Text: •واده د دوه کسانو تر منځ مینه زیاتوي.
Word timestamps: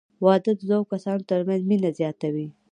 •واده 0.25 0.51
د 0.59 0.61
دوه 0.69 0.81
کسانو 0.91 1.27
تر 1.31 1.39
منځ 1.47 1.61
مینه 1.69 1.89
زیاتوي. 1.99 2.47